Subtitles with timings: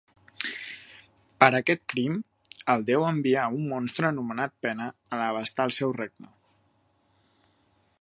[1.43, 2.15] Per aquest crim,
[2.75, 6.35] el déu envià un monstre anomenat Pena a devastar el seu regne.